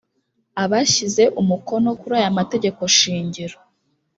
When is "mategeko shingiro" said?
2.39-3.57